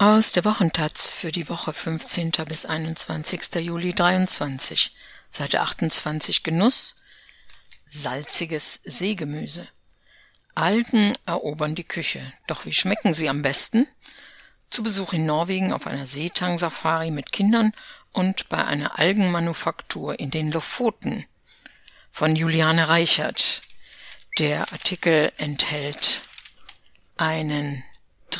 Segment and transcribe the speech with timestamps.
[0.00, 2.32] Aus der Wochentaz für die Woche 15.
[2.48, 3.56] bis 21.
[3.56, 4.92] Juli 23,
[5.30, 6.96] Seite 28 Genuss,
[7.84, 9.68] salziges Seegemüse.
[10.54, 12.32] Algen erobern die Küche.
[12.46, 13.86] Doch wie schmecken sie am besten?
[14.70, 17.72] Zu Besuch in Norwegen auf einer Seetang-Safari mit Kindern
[18.14, 21.26] und bei einer Algenmanufaktur in den Lofoten.
[22.10, 23.60] Von Juliane Reichert.
[24.38, 26.22] Der Artikel enthält
[27.18, 27.84] einen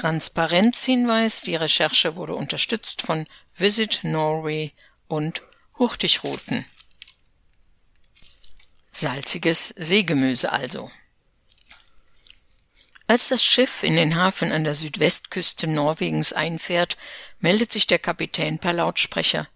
[0.00, 1.42] Transparenzhinweis.
[1.42, 4.72] Die Recherche wurde unterstützt von Visit Norway
[5.08, 5.42] und
[5.78, 6.64] Hurtigruten.
[8.90, 10.90] Salziges Seegemüse also.
[13.08, 16.96] Als das Schiff in den Hafen an der Südwestküste Norwegens einfährt,
[17.38, 19.48] meldet sich der Kapitän per Lautsprecher.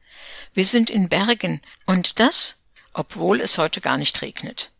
[0.53, 4.74] Wir sind in Bergen und das, obwohl es heute gar nicht regnet.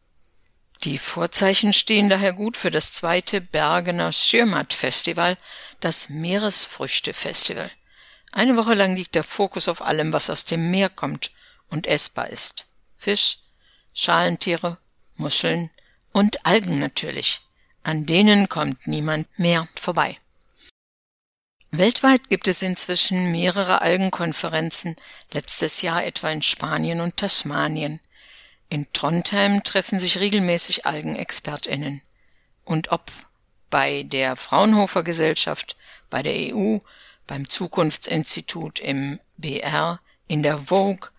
[0.85, 5.39] Die Vorzeichen stehen daher gut für das zweite Bergener Schirmat-Festival,
[5.81, 7.71] das Meeresfrüchte-Festival.
[8.33, 11.31] Eine Woche lang liegt der Fokus auf allem, was aus dem Meer kommt
[11.71, 12.67] und essbar ist.
[12.99, 13.39] Fisch,
[13.95, 14.77] Schalentiere,
[15.15, 15.71] Muscheln
[16.13, 17.41] und Algen natürlich.
[17.83, 20.19] An denen kommt niemand mehr vorbei.
[21.71, 24.97] Weltweit gibt es inzwischen mehrere Algenkonferenzen,
[25.33, 28.01] letztes Jahr etwa in Spanien und Tasmanien.
[28.69, 32.03] In Trondheim treffen sich regelmäßig Algenexpertinnen.
[32.65, 33.11] Und ob
[33.71, 35.77] bei der Fraunhofer Gesellschaft,
[36.11, 36.79] bei der EU,
[37.27, 41.11] beim Zukunftsinstitut im BR, in der Vogue,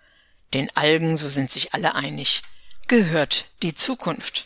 [0.53, 2.43] den Algen, so sind sich alle einig,
[2.87, 4.45] gehört die Zukunft.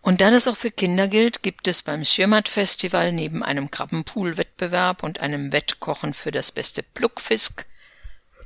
[0.00, 5.20] Und da das auch für Kinder gilt, gibt es beim Schirmat-Festival neben einem Krabbenpool-Wettbewerb und
[5.20, 7.66] einem Wettkochen für das beste Pluckfisk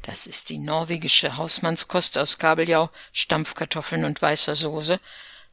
[0.03, 5.01] das ist die norwegische Hausmannskost aus Kabeljau, Stampfkartoffeln und weißer Soße,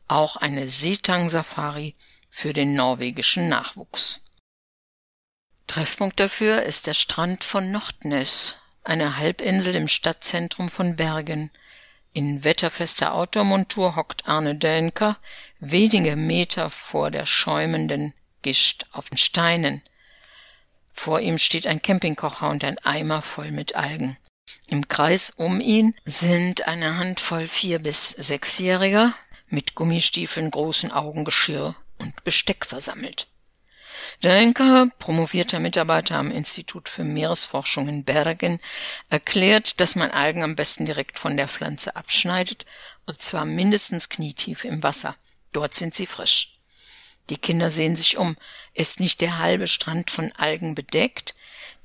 [0.07, 1.95] auch eine Seetang-Safari
[2.29, 4.21] für den norwegischen Nachwuchs.
[5.67, 11.51] Treffpunkt dafür ist der Strand von Nordnes, eine Halbinsel im Stadtzentrum von Bergen.
[12.11, 15.17] In wetterfester Outdoor-Montur hockt Arne Dönker
[15.59, 19.83] wenige Meter vor der schäumenden Gischt auf den Steinen.
[20.91, 24.17] Vor ihm steht ein Campingkocher und ein Eimer voll mit Algen.
[24.67, 29.13] Im Kreis um ihn sind eine Handvoll vier bis sechsjähriger
[29.47, 33.27] mit Gummistiefeln, großen Augengeschirr und Besteck versammelt.
[34.23, 38.59] Dönker, promovierter Mitarbeiter am Institut für Meeresforschung in Bergen,
[39.09, 42.65] erklärt, dass man Algen am besten direkt von der Pflanze abschneidet,
[43.05, 45.15] und zwar mindestens knietief im Wasser.
[45.51, 46.59] Dort sind sie frisch.
[47.29, 48.35] Die Kinder sehen sich um.
[48.73, 51.35] Ist nicht der halbe Strand von Algen bedeckt?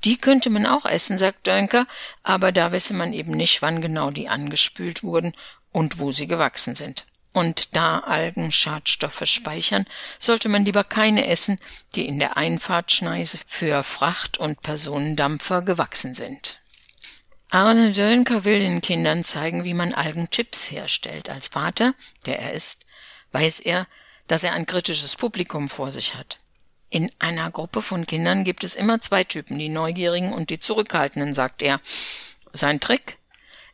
[0.05, 1.87] Die könnte man auch essen, sagt Dönker,
[2.21, 5.33] aber da wisse man eben nicht, wann genau die angespült wurden
[5.71, 7.07] und wo sie gewachsen sind.
[7.33, 9.85] Und da Algen Schadstoffe speichern,
[10.19, 11.59] sollte man lieber keine essen,
[11.95, 16.61] die in der Einfahrtschneise für Fracht- und Personendampfer gewachsen sind.
[17.49, 21.29] Arne Dönker will den Kindern zeigen, wie man Algenchips herstellt.
[21.29, 21.93] Als Vater,
[22.25, 22.85] der er ist,
[23.31, 23.87] weiß er,
[24.27, 26.39] dass er ein kritisches Publikum vor sich hat.
[26.89, 31.33] In einer Gruppe von Kindern gibt es immer zwei Typen, die Neugierigen und die Zurückhaltenden,
[31.33, 31.81] sagt er.
[32.53, 33.17] Sein Trick?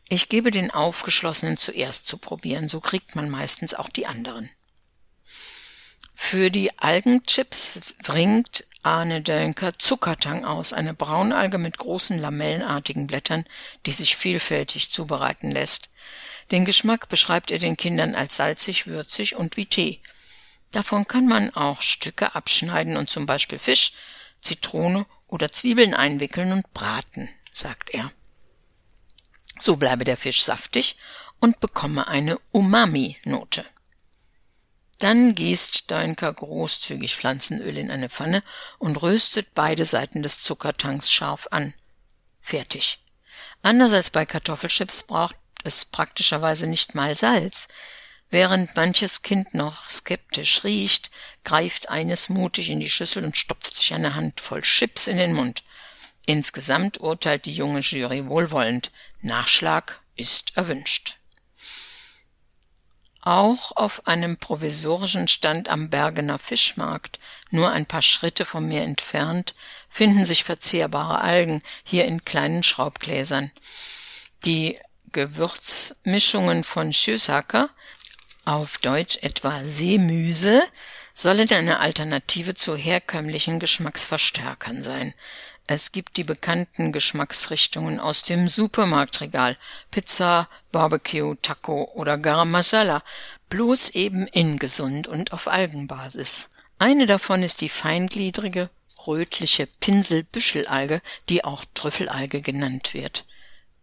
[0.08, 4.50] Ich gebe den Aufgeschlossenen zuerst zu probieren, so kriegt man meistens auch die anderen.
[6.14, 13.44] Für die Algenchips bringt Arne Dönker Zuckertang aus, eine Braunalge mit großen lamellenartigen Blättern,
[13.86, 15.90] die sich vielfältig zubereiten lässt.
[16.50, 20.00] Den Geschmack beschreibt er den Kindern als salzig, würzig und wie Tee.
[20.72, 23.92] Davon kann man auch Stücke abschneiden und zum Beispiel Fisch,
[24.40, 28.10] Zitrone oder Zwiebeln einwickeln und braten, sagt er.
[29.60, 30.96] So bleibe der Fisch saftig
[31.40, 33.64] und bekomme eine Umami-Note.
[34.98, 38.42] Dann gießt Deinker großzügig Pflanzenöl in eine Pfanne
[38.78, 41.74] und röstet beide Seiten des Zuckertanks scharf an.
[42.40, 42.98] Fertig.
[43.62, 47.68] Anders als bei Kartoffelchips braucht es praktischerweise nicht mal Salz.
[48.32, 51.10] Während manches Kind noch skeptisch riecht,
[51.44, 55.62] greift eines mutig in die Schüssel und stopft sich eine Handvoll Chips in den Mund.
[56.24, 58.90] Insgesamt urteilt die junge Jury wohlwollend.
[59.20, 61.18] Nachschlag ist erwünscht.
[63.20, 67.20] Auch auf einem provisorischen Stand am Bergener Fischmarkt,
[67.50, 69.54] nur ein paar Schritte vom Meer entfernt,
[69.90, 73.50] finden sich verzehrbare Algen, hier in kleinen Schraubgläsern.
[74.46, 74.78] Die
[75.12, 77.68] Gewürzmischungen von Schösacker
[78.44, 80.62] auf Deutsch etwa Seemüse,
[81.14, 85.14] sollen eine Alternative zu herkömmlichen Geschmacksverstärkern sein.
[85.66, 89.56] Es gibt die bekannten Geschmacksrichtungen aus dem Supermarktregal
[89.90, 93.02] Pizza, Barbecue, Taco oder Garam Masala,
[93.48, 96.48] bloß eben ingesund und auf Algenbasis.
[96.78, 98.70] Eine davon ist die feingliedrige,
[99.06, 103.24] rötliche Pinselbüschelalge, die auch Trüffelalge genannt wird.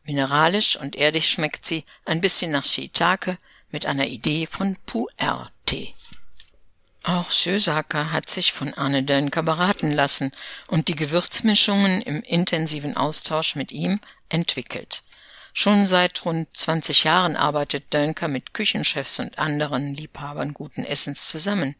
[0.03, 3.37] Mineralisch und erdig schmeckt sie ein bisschen nach Shiitake
[3.71, 5.93] mit einer Idee von Puer-Tee.
[7.03, 10.31] Auch Schösaker hat sich von Arne Dönker beraten lassen
[10.67, 15.03] und die Gewürzmischungen im intensiven Austausch mit ihm entwickelt.
[15.53, 21.75] Schon seit rund 20 Jahren arbeitet Dönker mit Küchenchefs und anderen Liebhabern guten Essens zusammen.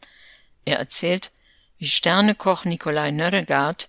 [0.64, 1.32] Er erzählt,
[1.78, 3.88] wie Sternekoch Nikolai Nörregard,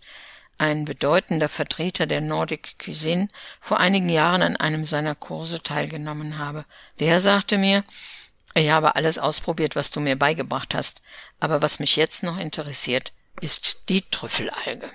[0.61, 3.27] ein bedeutender Vertreter der Nordic Cuisine,
[3.59, 6.65] vor einigen Jahren an einem seiner Kurse teilgenommen habe.
[6.99, 7.83] Der sagte mir,
[8.53, 11.01] ich habe alles ausprobiert, was du mir beigebracht hast,
[11.39, 13.11] aber was mich jetzt noch interessiert,
[13.41, 14.87] ist die Trüffelalge.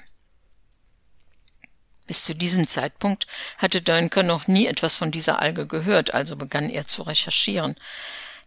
[2.07, 3.27] Bis zu diesem Zeitpunkt
[3.59, 7.75] hatte Dönker noch nie etwas von dieser Alge gehört, also begann er zu recherchieren.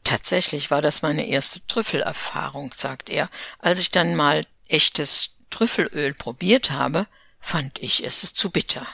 [0.06, 3.28] Tatsächlich war das meine erste Trüffelerfahrung, sagt er.
[3.58, 7.08] Als ich dann mal echtes Trüffelöl probiert habe,
[7.40, 8.86] fand ich es zu bitter.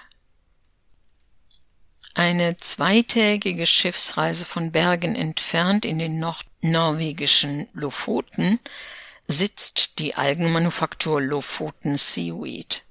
[2.14, 8.60] Eine zweitägige Schiffsreise von Bergen entfernt in den nordnorwegischen Lofoten
[9.28, 12.84] sitzt die Algenmanufaktur Lofoten Seaweed.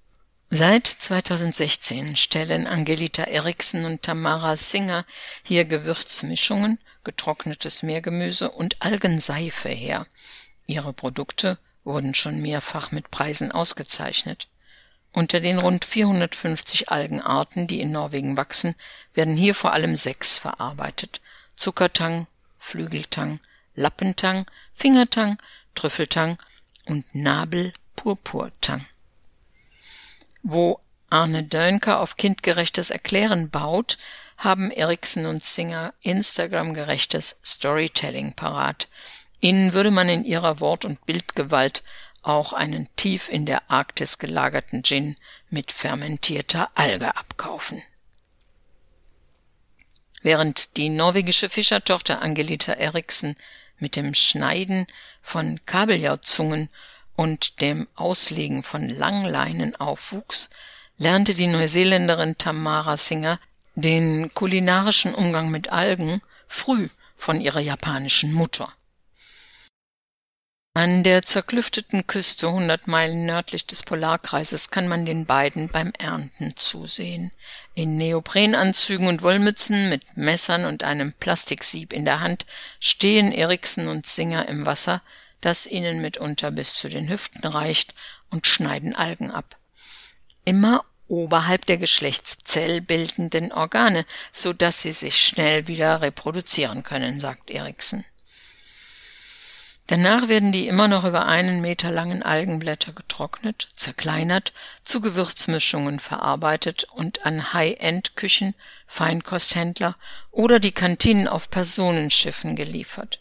[0.51, 5.07] Seit 2016 stellen Angelita Eriksen und Tamara Singer
[5.43, 10.07] hier Gewürzmischungen, getrocknetes Meergemüse und Algenseife her.
[10.67, 14.49] Ihre Produkte wurden schon mehrfach mit Preisen ausgezeichnet.
[15.13, 18.75] Unter den rund 450 Algenarten, die in Norwegen wachsen,
[19.13, 21.21] werden hier vor allem sechs verarbeitet.
[21.57, 22.27] Zuckertang,
[22.59, 23.39] Flügeltang,
[23.77, 25.39] Lappentang, Fingertang,
[25.75, 26.39] Trüffeltang
[26.87, 28.87] und Nabelpurpurtang.
[30.43, 30.81] Wo
[31.11, 33.99] Arne Dönker auf kindgerechtes Erklären baut,
[34.37, 38.89] haben Eriksen und Singer Instagram-gerechtes Storytelling parat.
[39.45, 41.83] Ihnen würde man in ihrer Wort- und Bildgewalt
[42.23, 45.17] auch einen tief in der Arktis gelagerten Gin
[45.51, 47.83] mit fermentierter Alge abkaufen.
[50.23, 53.37] Während die norwegische Fischertochter Angelita Eriksen
[53.77, 54.87] mit dem Schneiden
[55.21, 56.71] von Kabeljauzungen
[57.15, 60.49] und dem Auslegen von Langleinen aufwuchs,
[60.97, 63.39] lernte die Neuseeländerin Tamara Singer
[63.75, 68.73] den kulinarischen Umgang mit Algen früh von ihrer japanischen Mutter.
[70.77, 76.57] An der zerklüfteten Küste hundert Meilen nördlich des Polarkreises kann man den beiden beim Ernten
[76.57, 77.31] zusehen.
[77.75, 82.45] In Neoprenanzügen und Wollmützen mit Messern und einem Plastiksieb in der Hand
[82.81, 85.01] stehen Eriksen und Singer im Wasser,
[85.41, 87.95] das ihnen mitunter bis zu den Hüften reicht,
[88.31, 89.57] und schneiden Algen ab.
[90.45, 98.05] Immer oberhalb der geschlechtszellbildenden Organe, so dass sie sich schnell wieder reproduzieren können, sagt Eriksen.
[99.87, 106.85] Danach werden die immer noch über einen Meter langen Algenblätter getrocknet, zerkleinert, zu Gewürzmischungen verarbeitet
[106.85, 108.55] und an High-End-Küchen,
[108.87, 109.95] Feinkosthändler
[110.31, 113.21] oder die Kantinen auf Personenschiffen geliefert.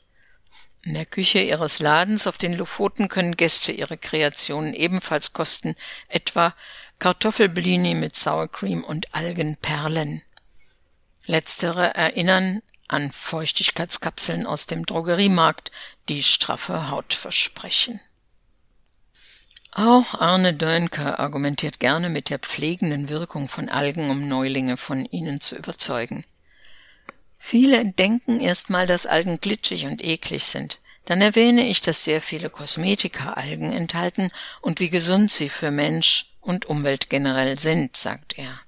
[0.83, 5.75] In der Küche ihres Ladens auf den Lofoten können Gäste ihre Kreationen ebenfalls kosten,
[6.07, 6.53] etwa
[6.99, 10.21] Kartoffelblini mit Sour Cream und Algenperlen.
[11.25, 12.61] Letztere erinnern
[12.93, 15.71] an Feuchtigkeitskapseln aus dem Drogeriemarkt,
[16.09, 17.99] die straffe Haut versprechen.
[19.71, 25.41] Auch Arne Dönker argumentiert gerne mit der pflegenden Wirkung von Algen, um Neulinge von ihnen
[25.41, 26.23] zu überzeugen.
[27.39, 30.79] Viele denken erstmal, dass Algen glitschig und eklig sind.
[31.05, 34.29] Dann erwähne ich, dass sehr viele Kosmetika-Algen enthalten
[34.61, 38.61] und wie gesund sie für Mensch und Umwelt generell sind, sagt er.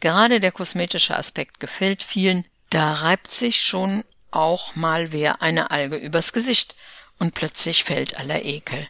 [0.00, 5.96] Gerade der kosmetische Aspekt gefällt vielen, da reibt sich schon auch mal wer eine Alge
[5.96, 6.76] übers Gesicht
[7.18, 8.86] und plötzlich fällt aller Ekel.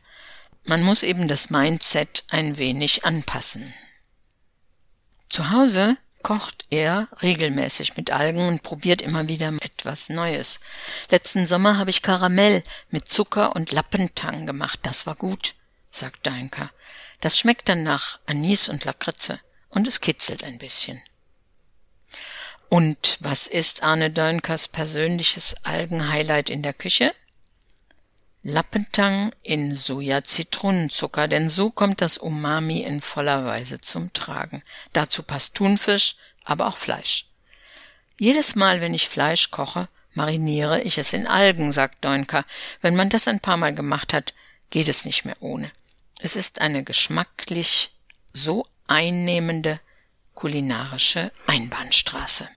[0.65, 3.73] Man muss eben das Mindset ein wenig anpassen.
[5.29, 10.61] Zu Hause kocht er regelmäßig mit Algen und probiert immer wieder etwas Neues.
[11.11, 14.81] Letzten Sommer habe ich Karamell mit Zucker und Lappentang gemacht.
[14.83, 15.55] Das war gut,
[15.91, 16.71] sagt Deinka.
[17.21, 21.01] Das schmeckt dann nach Anis und Lakritze und es kitzelt ein bisschen.
[22.69, 27.15] Und was ist Arne Dörnkers persönliches Algenhighlight in der Küche?
[28.43, 34.63] Lappentang in Soja-Zitronenzucker, denn so kommt das Umami in voller Weise zum Tragen.
[34.93, 37.27] Dazu passt Thunfisch, aber auch Fleisch.
[38.19, 42.45] Jedes Mal, wenn ich Fleisch koche, mariniere ich es in Algen, sagt Deunker.
[42.81, 44.35] Wenn man das ein paar Mal gemacht hat,
[44.71, 45.71] geht es nicht mehr ohne.
[46.21, 47.91] Es ist eine geschmacklich
[48.33, 49.81] so einnehmende
[50.35, 52.49] kulinarische Einbahnstraße.